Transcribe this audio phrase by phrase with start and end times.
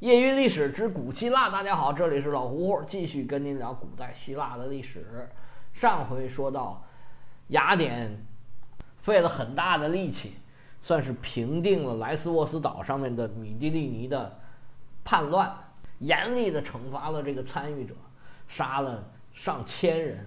[0.00, 5.28] 业余历史之古希腊，大家好，这里是老胡胡，继续跟您聊古代希腊的历史。
[5.74, 6.82] 上回说到，
[7.48, 8.24] 雅典
[9.02, 10.36] 费了很大的力气，
[10.80, 14.40] 算是平定了莱斯沃斯岛上面的米蒂利尼的
[15.04, 15.54] 叛乱，
[15.98, 17.94] 严厉的惩罚了这个参与者，
[18.48, 20.26] 杀了上千人。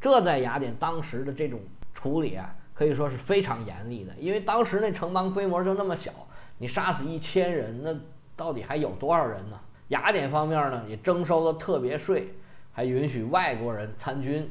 [0.00, 1.60] 这在雅典当时的这种
[1.92, 6.10] 处理啊，可以说是非常严厉的，因为当时那城邦规模就那么小，
[6.56, 7.94] 你杀死一千人，那。
[8.36, 9.58] 到底还有多少人呢？
[9.88, 12.28] 雅典方面呢也征收了特别税，
[12.72, 14.50] 还允许外国人参军，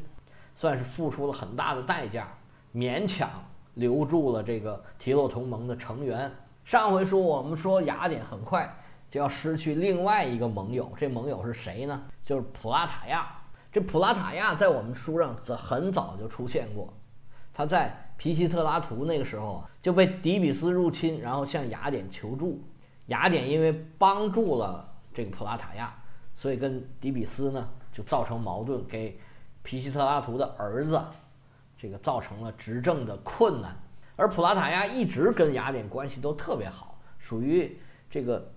[0.55, 2.27] 算是付出了很大的代价，
[2.73, 3.29] 勉强
[3.73, 6.31] 留住了这个提洛同盟的成员。
[6.63, 8.73] 上回说我们说雅典很快
[9.09, 12.03] 就要失去另外一个盟友，这盟友是谁呢？
[12.23, 13.27] 就是普拉塔亚。
[13.71, 16.93] 这普拉塔亚在我们书上则很早就出现过，
[17.53, 22.61] 他在皮西特拉图那个时候就被底比斯入侵，然后向雅典求助。
[23.07, 25.93] 雅典因为帮助了这个普拉塔亚，
[26.35, 29.19] 所以跟底比斯呢就造成矛盾，给
[29.61, 31.01] 皮西特拉图的儿子
[31.77, 33.75] 这个造成了执政的困难。
[34.15, 37.77] 而普拉塔亚一直跟雅典关系都特别好，属于
[38.09, 38.51] 这个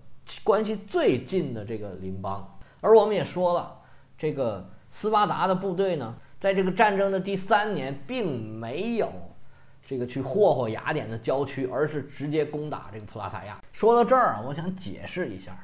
[0.44, 2.58] 关系最近的这个邻邦。
[2.80, 3.80] 而我们也说了，
[4.16, 9.10] 这个斯巴达的部队呢，在这个战争的第三年并没有。
[9.88, 13.62] 这个去霍霍雅典的郊区，而是直接攻打这个普拉塔亚。
[13.76, 15.54] 说到这儿啊，我想解释一下。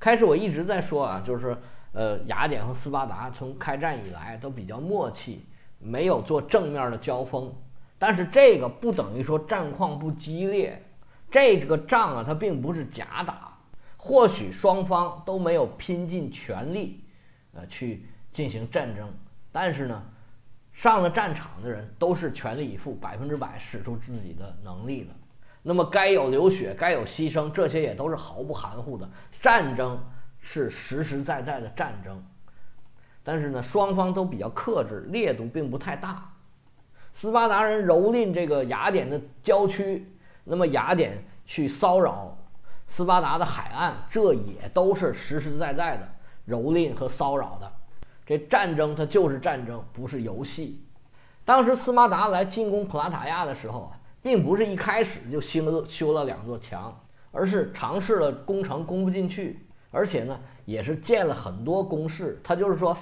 [0.00, 1.56] 开始我一直在说啊，就是
[1.92, 5.46] 呃，雅典和斯巴达从开战以来都比较默契，
[5.78, 7.54] 没有做正面的交锋。
[8.00, 10.82] 但是这个不等于说战况不激烈，
[11.30, 13.56] 这个仗啊，它并不是假打。
[13.96, 17.04] 或许双方都没有拼尽全力，
[17.54, 19.08] 呃，去进行战争，
[19.52, 20.02] 但是呢。
[20.72, 25.10] 上了战场的人都是全力以赴，百分之百使出自己的能力的。
[25.62, 29.08] 那么该有流血，该有牺牲，这些也都是毫不含糊的。
[29.40, 29.98] 战争
[30.40, 32.22] 是实实在在的战争，
[33.22, 36.30] 但是呢，双方都比较克制，烈度并不太大。
[37.14, 40.10] 斯巴达人蹂躏这个雅典的郊区，
[40.44, 42.36] 那么雅典去骚扰
[42.88, 46.08] 斯巴达的海岸，这也都是实实在在的
[46.48, 47.70] 蹂躏和骚扰的。
[48.24, 50.82] 这战争它就是战争，不是游戏。
[51.44, 56.96] 当时斯巴达来进攻普拉塔亚的时候啊，并不是一开始就修了修了两座墙，
[57.32, 59.58] 而是尝试了攻城攻不进去，
[59.90, 62.40] 而且呢也是建了很多工事。
[62.44, 62.96] 他就是说，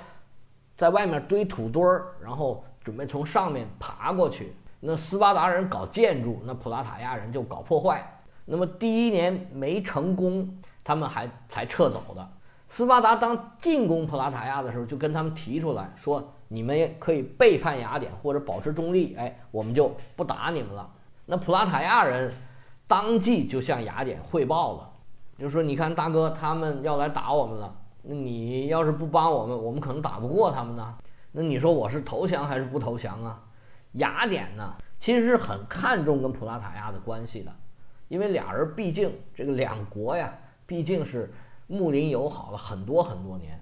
[0.77, 4.55] 在外面堆土堆儿，然后准备从上面爬过去。
[4.81, 8.03] 那斯巴达人搞建筑，那普拉塔亚人就搞破坏。
[8.47, 12.27] 那么第一年没成功，他们还才撤走的。
[12.71, 20.91] 斯巴达当进攻普拉塔亚的时候，就跟他们提出来说：“你们可以背叛雅典或者保持中立，哎，我们就不打你们了。”
[21.31, 22.35] 那普拉塔亚人
[22.89, 24.91] 当即就向雅典汇报了，
[25.39, 27.73] 就说：“你看，大哥，他们要来打我们了。
[28.03, 30.95] 那你要是不帮我们，我们可能打不过他们呢。
[31.31, 33.41] 那你说我是投降还是不投降啊？”
[33.95, 37.53] 雅典呢，其实是很看重跟普拉塔亚的关系的，
[38.09, 40.35] 因为俩人毕竟这个两国呀，
[40.67, 41.33] 毕竟是。
[41.73, 43.57] 睦邻友好了很多很多年，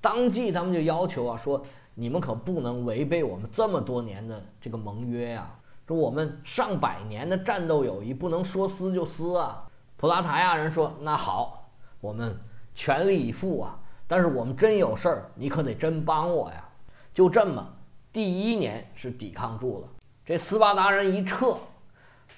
[0.00, 5.48] 当即他们就要求啊，说你们可不能违背我们这么多年的这个盟约呀，
[5.86, 9.66] 说我们上百年的战斗友谊不能说撕就撕啊。
[9.96, 11.70] 普拉塔亚人说：“那好，
[12.00, 12.36] 我们
[12.74, 13.78] 全力以赴啊，
[14.08, 16.64] 但是我们真有事儿，你可得真帮我呀。”
[17.14, 17.64] 就这么，
[18.12, 19.88] 第一年是抵抗住了。
[20.24, 21.56] 这斯巴达人一撤，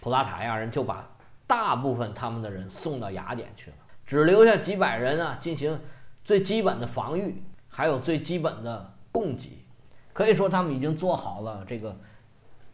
[0.00, 1.09] 普拉塔亚人就把
[1.47, 3.77] 大部分他们的人送到雅典去了。
[4.04, 5.81] 只留下几百人啊，进行
[6.25, 9.65] 最基本的防御，还有最基本的供给。
[10.12, 11.97] 可以说，他们已经做好了这个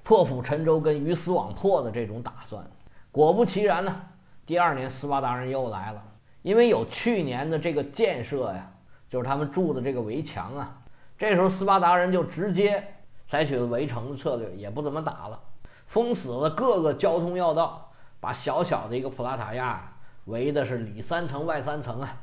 [0.02, 2.64] 破釜沉舟、跟鱼死网破的这种打算。
[3.12, 4.02] 果不其然呢，
[4.46, 6.02] 第二年斯巴达人又来了，
[6.42, 8.72] 因为有去年的这个建设呀，
[9.08, 10.82] 就是他们筑的这个围墙啊。
[11.18, 12.94] 这时候斯巴达人就直接
[13.28, 15.40] 采取了围城的策略，也不怎么打了，
[15.86, 19.92] 封死了各个交通要道，把小小的一个普拉塔亚。
[20.26, 22.16] 围的是里三层外三层啊，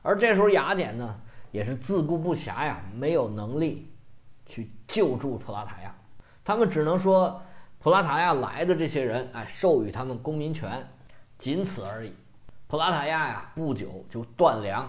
[0.00, 1.20] 而这时候雅典呢
[1.50, 3.92] 也是自顾不暇呀，没有能力
[4.46, 5.94] 去救助普拉塔亚，
[6.44, 7.42] 他们只能说
[7.78, 10.86] 普拉塔亚来的这些人，哎，授予他们公民权，
[11.38, 12.12] 仅此而已。
[12.68, 14.88] 普拉塔亚呀，不久就断粮，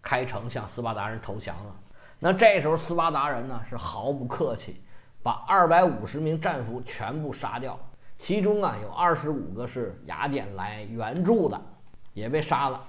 [0.00, 1.76] 开城向斯巴达人投降了。
[2.18, 4.80] 那这时候斯巴达人呢是毫不客气，
[5.22, 7.78] 把二百五十名战俘全部杀掉，
[8.18, 11.60] 其中啊有二十五个是雅典来援助的。
[12.14, 12.84] 也被杀了，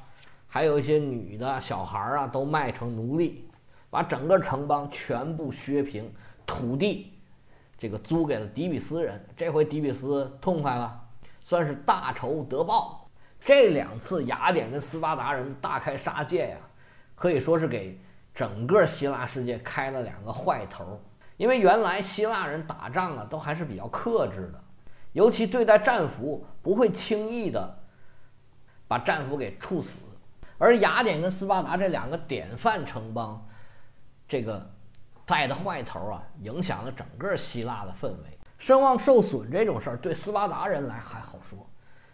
[0.50, 3.48] 还有一些女的小孩啊，都卖成奴隶，
[3.90, 6.12] 把整个城邦全部削平，
[6.46, 7.13] 土地
[7.84, 9.22] 这个租给了底比斯人。
[9.36, 11.02] 这回底比斯痛快了，
[11.42, 13.10] 算是大仇得报。
[13.42, 16.58] 这两次雅典跟斯巴达人大开杀戒呀，
[17.14, 18.00] 可以说是给
[18.34, 20.98] 整个希腊世界开了两个坏头。
[21.36, 24.64] 因为原来希腊人打仗啊，都还是比较克制的，
[25.12, 27.80] 尤其对待战俘不会轻易的
[28.88, 30.00] 把战俘给处死。
[30.58, 33.46] 而雅典跟斯巴达这两个典范城邦，
[34.30, 34.72] 这个
[35.26, 41.58] 带的坏头啊，影响了整个希腊的氛围，声望受损这种事儿，对斯巴达人来还好说。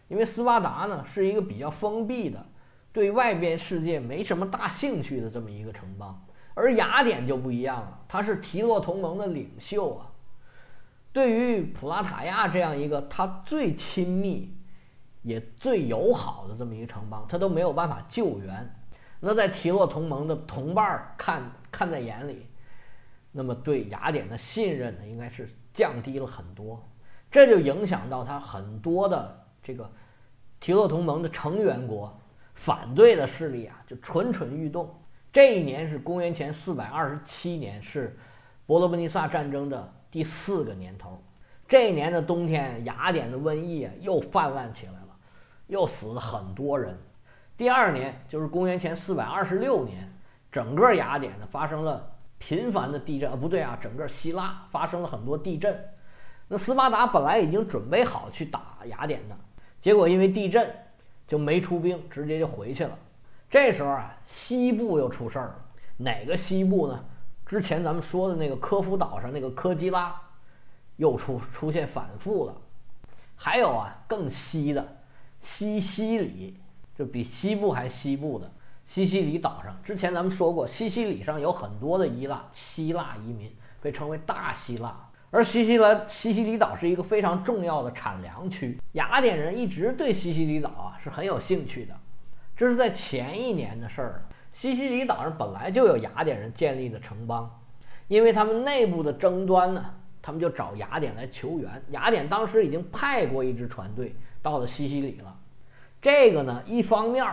[0.07, 2.45] 因为斯巴达呢是一个比较封闭的，
[2.91, 6.25] 对外边世界没什么大兴趣的这么一个城邦，
[6.55, 10.07] 而雅典就不一样了，他是提洛同盟的领袖啊。
[11.11, 14.55] 对于普拉塔亚这样一个他最亲密
[15.23, 18.75] 也最友好的这么一个城邦，他都没有办法救援。
[19.19, 22.47] 那在提洛同盟的同伴看看在眼里，
[23.31, 26.83] 那么对雅典的信任呢，应该是降低了很多，
[27.29, 29.45] 这就影响到他很多的。
[29.61, 29.87] 这个
[30.59, 32.17] 提洛同盟的成员国
[32.55, 34.89] 反对的势力啊，就蠢蠢欲动。
[35.31, 38.17] 这一年是公元前四百二十七年，是
[38.65, 41.21] 伯罗奔尼撒战争的第四个年头。
[41.67, 45.15] 这一年的冬天，雅典的瘟疫啊又泛滥起来了，
[45.67, 46.97] 又死了很多人。
[47.55, 50.11] 第二年就是公元前四百二十六年，
[50.51, 55.79] 整个雅典呢发生了频繁的地震啊，不对啊，整个希腊发生了很多地震。
[56.47, 59.37] 那斯巴达本来已经准备好去打雅典的。
[59.79, 60.73] 结果因为地震，
[61.27, 62.97] 就没出兵，直接就回去了。
[63.49, 65.55] 这时候啊，西部又出事儿了。
[65.97, 67.05] 哪个西部呢？
[67.45, 70.15] 之前咱们说的那个科夫岛上那个科基拉，
[70.97, 72.55] 又出出现反复了。
[73.35, 74.97] 还有啊，更西的
[75.41, 76.59] 西西里，
[76.95, 78.51] 就比西部还西部的
[78.89, 79.77] 西西里岛上。
[79.83, 85.07] 之前咱们说过，西西里上有很多的伊腊希腊移民，被称为大希腊。
[85.29, 91.95] 而西西兰西西里岛是一个非常重要的产粮区，雅典人一直对西西里岛啊是很有兴趣的。
[92.57, 94.25] 这是在前一年的事儿。
[94.51, 97.47] 西西里岛上本来就有雅典人建立的城邦，
[98.07, 99.85] 因为他们内部的争端呢，
[100.19, 101.69] 他们就找雅典来求援。
[101.91, 105.37] 雅典当时已经派过一支船队到了西西里了。
[106.01, 107.23] 这个呢，一方面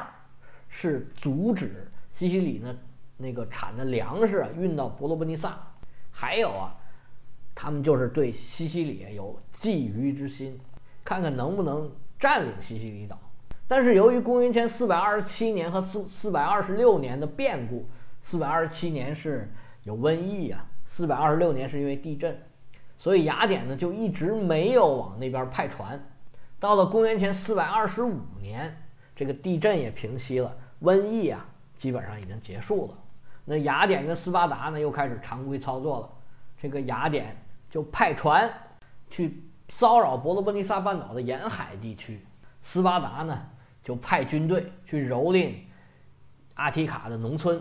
[0.79, 2.77] 是阻止西西里呢
[3.17, 5.59] 那个产的粮食运到伯罗奔尼撒，
[6.11, 6.77] 还有啊。
[7.59, 10.61] 他们就是对西西里有觊觎之心，
[11.03, 13.19] 看看能不能占领西西里岛。
[13.67, 17.89] 但是由于公元前四百二十七年和四四百二十六年的变故，
[18.23, 19.51] 四百二十七年是
[19.85, 22.39] 有瘟疫啊，四百二十六年是因为地震，
[22.99, 25.99] 所以雅典呢就一直没有往那边派船。
[26.61, 28.83] 到了公元前四百二十五年，
[29.17, 31.47] 这个地震也平息了，瘟疫啊
[31.77, 32.99] 基本上已经结束了。
[33.45, 36.09] 那雅典跟斯巴达呢又开始常规操作了，
[36.61, 37.37] 这个雅典。
[37.69, 38.51] 就派船
[39.11, 42.25] 去骚扰伯罗奔尼撒半岛的沿海地区，
[42.63, 43.39] 斯巴达呢
[43.83, 45.53] 就派军队去蹂躏
[46.55, 47.61] 阿提卡的农村。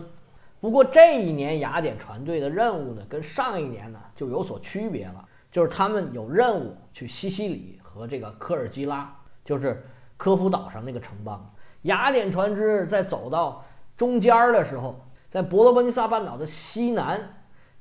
[0.58, 9.14] 不过这一年雅典船队的任务呢，跟上一年呢就有所区别了，就是他们有任务去西西里和这个科尔基拉，
[9.44, 9.84] 就是
[10.16, 11.52] 科夫岛上那个城邦。
[11.86, 13.64] 雅典船只在走到
[13.96, 17.20] 中间的时候，在伯罗奔尼撒半岛的西南，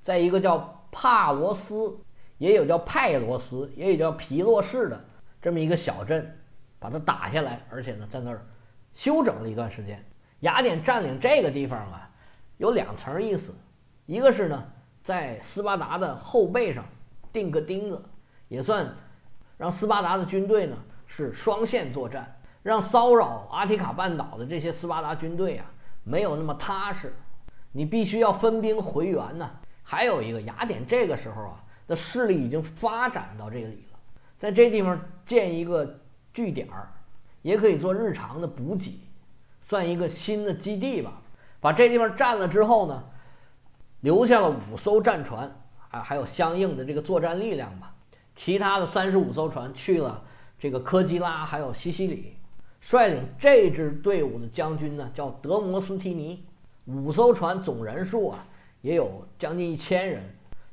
[0.02, 2.00] 在一个叫帕罗斯。
[2.38, 5.06] 也有叫派罗斯，也有叫皮洛士的
[5.42, 6.38] 这么一个小镇，
[6.80, 8.46] 把它打下来，而且呢，在那儿
[8.94, 10.06] 休整了一段时间。
[10.42, 12.12] 雅典占领这个地方啊，
[12.58, 13.56] 有两层意思，
[14.06, 14.66] 一个是呢，
[15.02, 16.84] 在斯巴达的后背上
[17.32, 18.04] 钉个钉子，
[18.50, 18.86] 也算
[19.58, 20.76] 让斯巴达的军队呢
[21.08, 25.66] 是双线作战，让骚扰阿提卡半岛的这些斯巴达军队啊
[26.04, 27.14] 没有那么踏实，
[27.72, 29.48] 你必须要分兵回援呢。
[29.84, 31.62] 还有一个，雅典这个时候啊。
[31.88, 34.00] 的势力已经发展到这里了，
[34.40, 36.00] 在这地方建一个
[36.34, 36.90] 据点儿，
[37.44, 39.00] 也可以做日常的补给，
[39.62, 41.22] 算一个新的基地吧。
[41.60, 43.04] 把这地方占了之后呢，
[44.00, 45.56] 留下了五艘战船
[45.92, 47.94] 啊，还有相应的这个作战力量吧。
[48.36, 50.24] 其他的三十五艘船去了
[50.58, 52.36] 这个科基拉，还有西西里。
[52.88, 56.46] 率领这支队伍的将军呢，叫德摩斯提尼。
[56.86, 58.46] 五艘船总人数啊，
[58.82, 60.22] 也有将近一千人。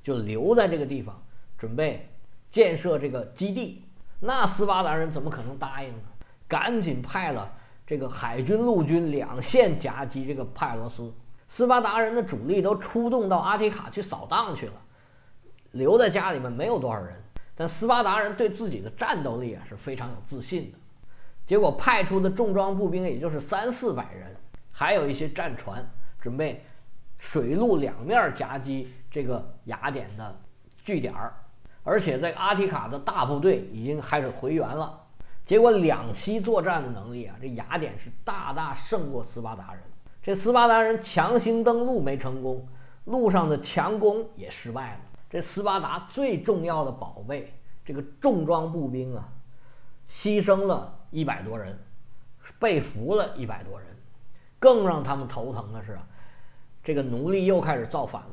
[0.05, 1.17] 就留在这个地方，
[1.57, 2.07] 准备
[2.51, 3.83] 建设这个基地。
[4.21, 6.03] 那斯巴达人怎么可能答应呢？
[6.47, 7.51] 赶紧派了
[7.87, 11.11] 这个海军、陆军两线夹击这个派罗斯。
[11.49, 14.75] 斯巴达人的主力都出动到阿提卡去扫荡去了，
[15.71, 17.15] 留在家里面没有多少人。
[17.55, 20.79] 但斯巴达人对自己的战斗力啊是非常有自信的。
[21.47, 24.37] 结果派出的重装步兵也就是三四百人，
[24.71, 25.89] 还有一些战船，
[26.21, 26.65] 准备
[27.19, 28.93] 水陆两面夹击。
[29.11, 30.41] 这个雅典的
[30.83, 31.35] 据点儿，
[31.85, 35.01] 而且在阿提卡的大部队已经开始回援了。
[35.45, 39.83] 结果两栖作战的能力啊，这雅典是大大胜过斯巴达人。
[40.23, 42.67] 这斯巴达人强行登陆没成功，
[43.05, 45.01] 路上的强攻也失败了。
[45.29, 47.53] 这斯巴达最重要的宝贝，
[47.85, 49.29] 这个重装步兵啊，
[50.09, 51.79] 牺牲了一百多人，
[52.59, 53.89] 被俘了一百多人。
[54.59, 55.99] 更让他们头疼的是，
[56.85, 58.31] 这个奴隶又开始造反了。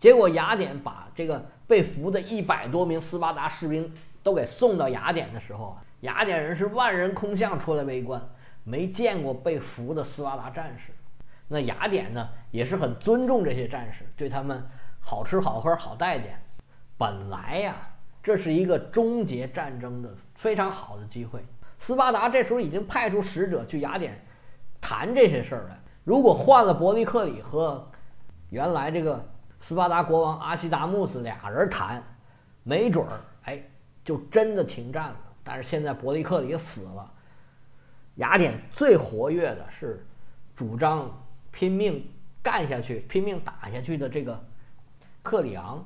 [0.00, 8.20] 结果雅典把这个被俘的一百多名斯巴达士兵都给送到雅典的时候啊，雅典人是万人空巷出来围观，
[8.64, 10.92] 没见过被俘的斯巴达战士。
[11.46, 14.64] 那雅典呢，也是很尊重这些战士，对他们
[15.00, 16.40] 好吃好喝好待见。
[16.96, 17.76] 本来呀，
[18.22, 21.44] 这是一个终结战争的非常好的机会。
[21.78, 24.18] 斯巴达这时候已经派出使者去雅典。
[24.80, 27.90] 谈这些事儿了，如果换了伯利克里和
[28.48, 29.28] 原来这个
[29.60, 32.00] 斯巴达国王阿西达穆斯俩人谈，
[32.62, 33.60] 没准儿哎
[34.04, 35.16] 就真的停战了。
[35.42, 37.12] 但是现在伯利克里死了，
[38.14, 40.06] 雅典最活跃的是
[40.54, 41.10] 主张
[41.50, 42.08] 拼命
[42.40, 44.40] 干下去、拼命打下去的这个
[45.24, 45.84] 克里昂，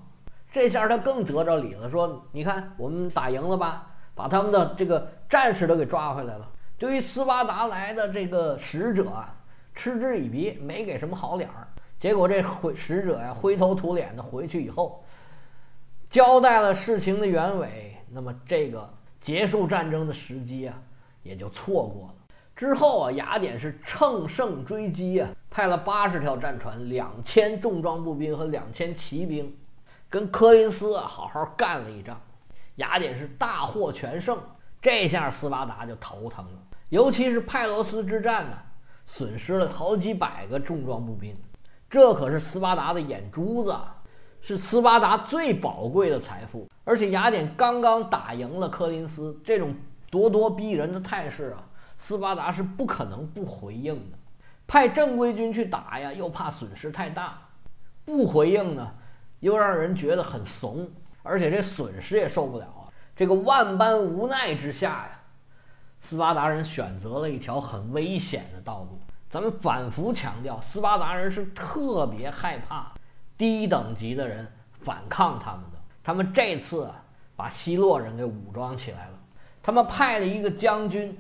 [0.53, 6.49] 这下他更得着理了，说你看我们打赢了吧，把他们的这个战士都给抓回来了。
[6.79, 9.35] 对于斯巴达来的这个使者啊，
[9.75, 11.69] 嗤之以鼻，没给什么好脸儿。
[12.01, 15.05] 结果这回使者呀，灰头土脸的回去以后，
[16.11, 20.75] 交代了事情的原委，那么这个结束战争的时机啊，
[21.23, 22.15] 也就错过了。
[22.57, 29.57] 之后啊，雅典是乘胜追击啊，派了八十条战船、两千重装步兵和两千骑兵，
[30.11, 32.21] 跟科林斯啊好好干了一仗。
[32.77, 34.39] 雅典是大获全胜，
[34.81, 36.63] 这下斯巴达就头疼了。
[36.89, 38.59] 尤其是派罗斯之战呢，
[39.07, 41.35] 损失了好几百个重装步兵，
[41.89, 43.77] 这可是斯巴达的眼珠子，
[44.41, 46.69] 是斯巴达最宝贵的财富。
[46.85, 49.75] 而且雅典刚刚打赢了科林斯，这种
[50.11, 51.65] 咄咄逼人的态势啊，
[51.97, 54.19] 斯巴达是不可能不回应的。
[54.67, 57.35] 派正规军去打呀，又怕损失太大；
[58.05, 58.93] 不回应呢，
[59.41, 60.91] 又让人觉得很怂，
[61.23, 62.89] 而且这损失也受不了啊。
[63.15, 65.19] 这个万般无奈之下呀。
[66.01, 68.99] 斯巴达人选择了一条很危险的道路。
[69.31, 72.93] 咱们反复强调，斯巴达人是特别害怕
[73.39, 74.47] 低等级的人
[74.83, 75.79] 反抗他们的。
[76.05, 76.91] 他们这次
[77.37, 79.15] 把希洛人给武装起来了。
[79.63, 81.17] 他们派了一个将军，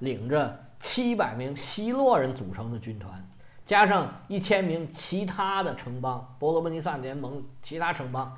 [0.00, 3.26] 领着七百名希洛人组成的军团，
[3.64, 8.36] 加上一千名其他的城邦——波罗奔尼撒联盟其他城邦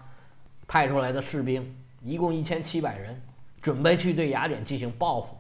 [0.69, 3.21] 派出来的士兵，一共一千七百人，
[3.61, 5.37] 准备去对雅典进行报复。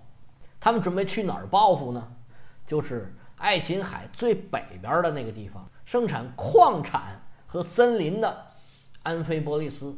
[0.58, 2.08] 他们准备去哪儿报复呢？
[2.66, 8.47] 就是爱琴海最北边的那个地方，生产矿产和森林的
[9.02, 9.94] 安菲波利斯。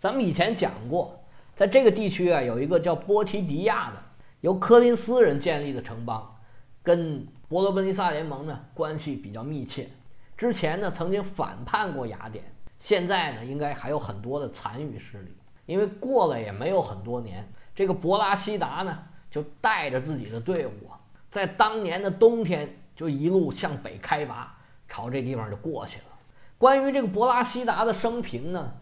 [0.00, 1.22] 咱们以前讲过，
[1.54, 4.00] 在这个地区啊，有一个叫波提迪亚的，
[4.40, 6.36] 由科林斯人建立的城邦，
[6.82, 9.88] 跟伯罗奔尼撒联盟呢关系比较密切。
[10.36, 12.44] 之前呢曾经反叛过雅典，
[12.80, 15.36] 现在呢应该还有很多的残余势力。
[15.66, 19.04] 因为过了也没有很多年，这个博拉西达呢。
[19.30, 20.70] 就带着自己的队伍，
[21.30, 24.56] 在当年的冬天就一路向北开拔，
[24.88, 26.04] 朝这地方就过去了。
[26.56, 28.72] 关于这个博拉西达的生平呢，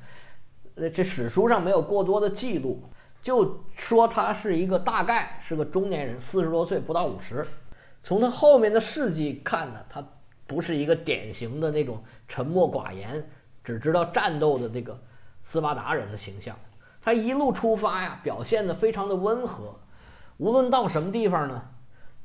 [0.77, 2.81] 呃，这史书上没有过多的记录，
[3.21, 7.45] 就说他是一个大概是个中年人，四十多岁，不到五十。
[8.05, 10.07] 从他后面的事迹看呢，他
[10.47, 13.29] 不是一个典型的那种沉默寡言、
[13.67, 14.97] 只知道战斗的这个
[15.43, 16.57] 斯巴达人的形象。
[17.03, 19.75] 他一路出发呀，表现得非常的温和。
[20.37, 21.63] 无论到什么地方呢，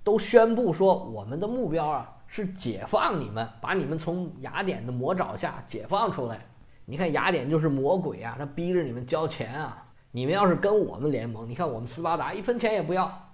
[0.04, 6.46] 都宣布说我们的目标啊是解放你们，把你们从雅典的魔爪下解放出来。
[6.86, 9.88] 你看雅典就是魔鬼啊，他逼着你们交钱啊。
[10.12, 13.30] 你们要是跟我们联盟，你看我们斯巴达一分钱也不要，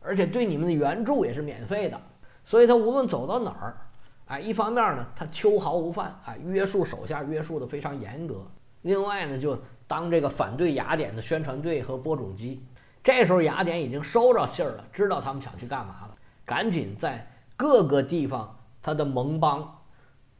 [0.00, 2.00] 而且对你们的援助也是免费的。
[2.44, 3.76] 所以他无论走到哪儿，
[4.30, 8.36] 哎，一方面呢他秋毫无犯，啊，约束手下约束的非常严格；
[8.82, 9.58] 另外呢就
[9.88, 12.64] 当这个反对雅典的宣传队和播种机。
[13.02, 19.78] 这时候雅典已经收着信儿了，知道他们想去干嘛了，赶紧在各个地方他的盟邦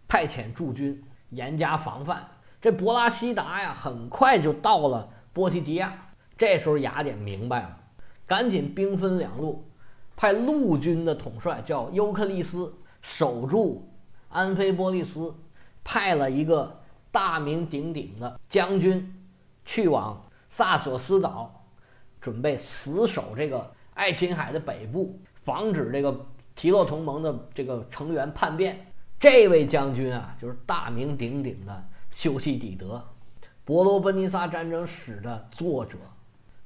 [0.06, 2.28] 派遣驻军，严加防范。
[2.60, 5.92] 这博拉西达呀，很快就到了波提迪亚。
[6.38, 7.76] 这时候雅典明白了，
[8.24, 9.68] 赶紧兵分两路，
[10.16, 13.88] 派陆军的统帅叫尤克利斯守住
[14.28, 15.34] 安菲波利斯，
[15.82, 16.80] 派了一个
[17.10, 19.14] 大名鼎鼎的将军
[19.64, 21.56] 去往萨索斯岛。
[22.20, 28.78] 准备死守这个爱琴海的北部，防止这个提洛同盟的这个成员叛变。
[29.18, 33.02] 这位将军啊，就是大名鼎鼎的修昔底德，
[33.64, 35.96] 伯罗奔尼撒战争史的作者。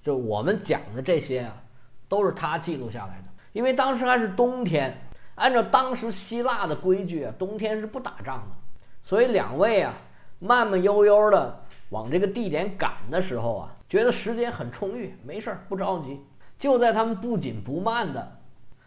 [0.03, 1.63] 就我们讲的这些啊，
[2.09, 3.29] 都是他记录下来的。
[3.53, 5.04] 因为当时还是冬天，
[5.37, 8.57] 按照当时希腊的规矩啊，冬天是不打仗的，
[9.03, 9.95] 所以两位啊
[10.39, 11.61] 慢慢悠悠的
[11.91, 16.21] 往这个地点赶的时候啊，觉得时间很充裕，没事儿不着急。
[16.59, 18.37] 就在他们不紧不慢的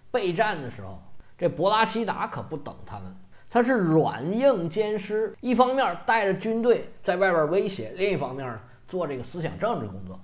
[0.09, 0.97] 备战的时候，
[1.37, 3.13] 这博拉西达可不等他们，
[3.49, 10.17] 他是软硬兼施，一方面带着军队在外边威胁，另一方面做这个思想政治工作。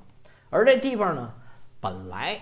[0.50, 1.32] 而这地方呢，
[1.82, 2.40] 本来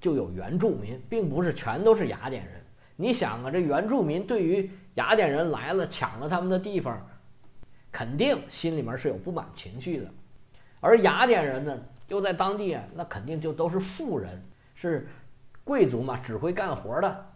[0.00, 2.61] 就有原住民，并不是全都是雅典人。
[3.02, 7.04] 你想啊，这原住民对于雅典人来了抢了他们的地方，
[7.90, 10.06] 肯定心里面是有不满情绪的。
[10.78, 11.76] 而雅典人呢？
[12.06, 14.40] 又在当地啊，那肯定就都是富人，
[14.76, 15.08] 是
[15.64, 17.26] 贵族嘛，只会干活的。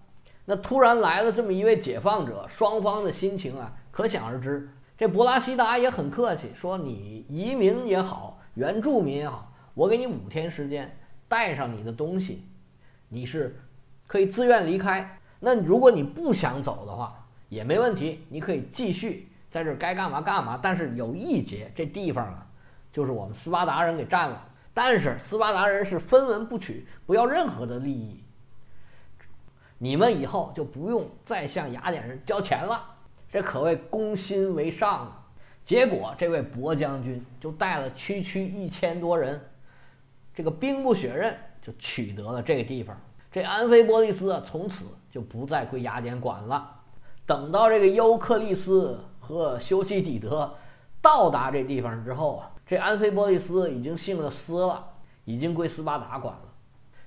[0.44, 4.68] 那突然来了这么一位解放者，双方的心情啊，可想而知。
[4.96, 10.96] 这博拉西达也很客气，说你移民也好，原住民也好，我给你五天时间，
[11.26, 12.44] 带上你的东西，
[13.08, 13.58] 你是
[14.06, 15.15] 可以自愿离开。
[15.38, 20.58] 那如果你不想走的话，也没问题，你可以继续在这该干嘛干嘛。
[20.62, 22.46] 但是有一节，这地方啊，
[22.92, 24.48] 就是我们斯巴达人给占了。
[24.74, 28.20] 但是斯巴达人是分文不取，不要任何的利益。
[29.78, 32.82] 你们以后就不用再向雅典人交钱了，
[33.30, 35.22] 这可谓攻心为上啊！
[35.66, 39.38] 结果这位伯将军就带了区区一千多人，
[40.34, 42.98] 这个兵不血刃就取得了这个地方。
[43.30, 44.86] 这安菲波利斯啊，从此
[45.16, 46.82] 就不再归雅典管了。
[47.24, 50.54] 等到这个尤克利斯和修昔底德
[51.00, 52.50] 到达这地方之后啊。
[52.66, 54.84] 这安菲波利斯已经姓了斯了，
[55.24, 56.42] 已经归斯巴达管了。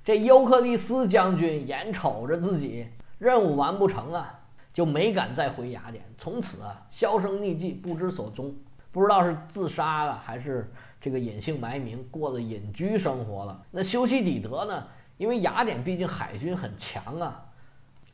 [0.03, 2.87] 这尤克利斯将军眼瞅着自己
[3.19, 4.39] 任务完不成啊，
[4.73, 8.55] 就没敢再回雅典，从此啊销声匿迹，不知所踪。
[8.91, 13.61] 不知道是自杀了，还是这个隐姓埋名，过了隐居生活了。
[13.69, 14.83] 那修昔底德呢？
[15.17, 17.43] 因为雅典毕竟海军很强啊，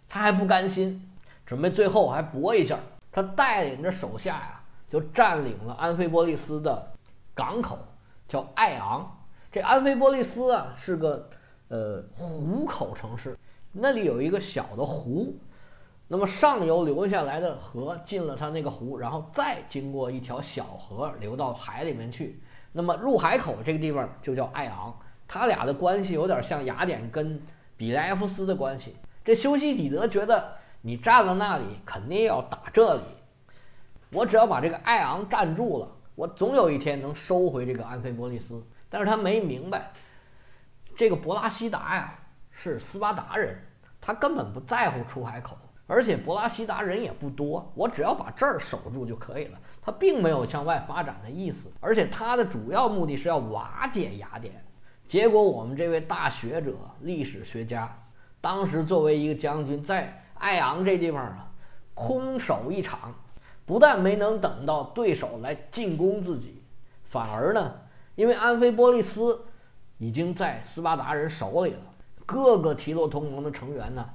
[0.07, 1.01] 他还不甘心，
[1.45, 2.79] 准备最后还搏一下。
[3.11, 6.91] 他带领着手下呀，就占领了安菲波利斯的。
[7.33, 7.77] 港口
[8.27, 9.09] 叫艾昂，
[9.51, 11.29] 这安菲波利斯啊是个
[11.67, 13.37] 呃湖口城市，
[13.71, 15.35] 那里有一个小的湖，
[16.07, 22.41] 那么上游流下来的河进了它那个湖，然后再经过一条小河流到海里面去，
[22.71, 27.41] 那么入海口这个地方就叫艾昂，他俩的关系有点像雅典跟
[27.75, 28.95] 比莱夫斯的关系。
[29.25, 33.01] 这修昔底德觉得你占了那里，肯定要打这里，
[34.11, 35.91] 我只要把这个艾昂占住了。
[36.13, 39.91] 我总有一天能收回这个安菲波利斯，但是他没明白，
[40.95, 42.13] 这个博拉西达呀
[42.51, 43.59] 是斯巴达人，
[43.99, 45.57] 他根本不在乎出海口，
[45.87, 49.59] 而且博拉西达人也不多，我只要把这儿守住就可以了。
[49.81, 54.63] 他并没有向外发展的意思，而且他的主要目的是要瓦解雅典。
[55.07, 58.04] 结果我们这位大学者、历史学家，
[58.45, 61.51] 当时作为一个将军，在艾昂这地方啊，
[61.95, 63.11] 空守一场。
[63.65, 66.61] 不但没能等到对手来进攻自己，
[67.05, 67.73] 反而呢，
[68.13, 69.41] 因为安菲波利斯
[69.97, 71.79] 已经在斯巴达人手里了，
[72.23, 74.07] 各个提洛同盟的成员呢，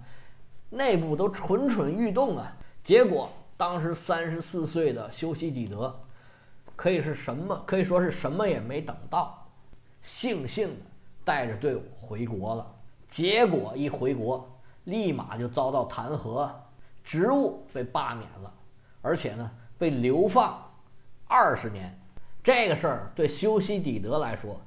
[0.68, 2.56] 内部都蠢蠢欲动啊。
[2.84, 5.92] 结果当时三十四岁的修昔底德，
[6.76, 7.60] 可以是什么？
[7.66, 9.50] 可以说是什么也没等到，
[10.06, 10.76] 悻悻的
[11.24, 12.76] 带着队伍回国了。
[13.10, 14.48] 结果一回国，
[14.84, 16.48] 立马就遭到弹劾，
[17.04, 18.52] 职务被罢免了。
[19.02, 20.62] 而且呢，被流放
[21.26, 21.98] 二十年，
[22.42, 24.60] 这个事儿对修昔底德来说，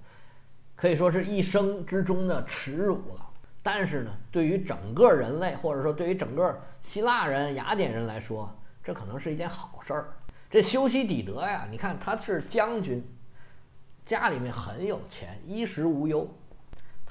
[0.76, 3.30] 可以说是一生之中的耻辱了。
[3.62, 8.54] 但是呢，对于整个人类，或者说对于整个希腊人、雅典人来说，
[8.84, 10.14] 这可能是一件好事儿。
[10.50, 13.02] 这修昔底德呀，你看他是将军，
[14.06, 16.28] 家里面很有钱，衣食无忧，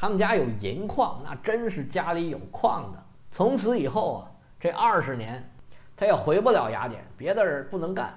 [0.03, 3.01] 他们家有银矿，那真是家里有矿的。
[3.31, 4.27] 从此以后啊，
[4.59, 5.49] 这二十年。
[5.97, 8.13] 他也回不了雅典，别的人不能干。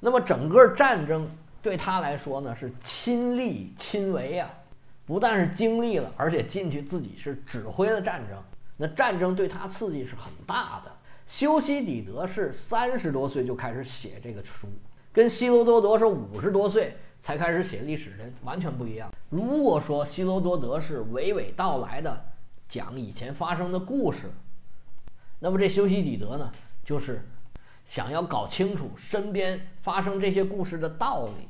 [0.00, 4.48] 那么整个战争对他来说呢，是亲力亲为呀，
[5.04, 8.38] 不但是经历了，而且进去自己是指挥了战争。
[8.78, 10.90] 那战争对他刺激是很大的。
[11.26, 14.66] 修昔底德是三十多岁就开始写这个书，
[15.12, 19.12] 跟希罗多德是五十多岁才开始写历史的，完全不一样。
[19.30, 22.24] 如果说希罗多德是娓娓道来的
[22.68, 24.30] 讲以前发生的故事，
[25.38, 26.50] 那么这修昔底德呢？
[26.84, 27.22] 就是
[27.84, 31.48] 想要搞清楚身边发生这些故事的道理，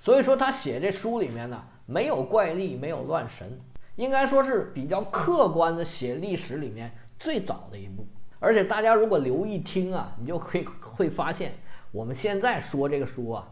[0.00, 3.60] 所以说他写这书里面呢，没有怪力，没有乱神，
[3.94, 8.04] 应该说是比较客观的写历史里面最早的一部。
[8.40, 11.54] 而且大家如果留意听啊，你就可以会发现，
[11.92, 13.48] 我们现在说这个书啊，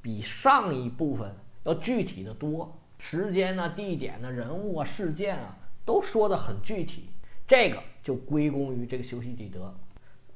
[0.00, 7.10] 比上一部分要具体的多，时间呢、地点呢、人物啊、事件啊都说得很具体。
[7.48, 9.74] 这个就归功于这个修昔底德，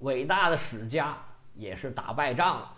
[0.01, 1.17] 伟大的史家
[1.55, 2.75] 也是打败仗了。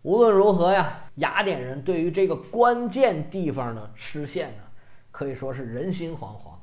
[0.00, 4.62] 无论如何呀，雅典人对于这个关键地方的失陷呢，
[5.10, 6.54] 可以说是人心惶惶。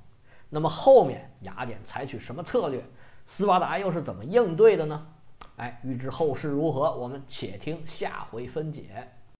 [0.50, 2.84] 那么后面雅典采取什么策略？
[3.28, 5.08] 斯巴达又是怎么应对的呢？
[5.58, 9.08] 哎，预知后事如何，我们且听下回分解。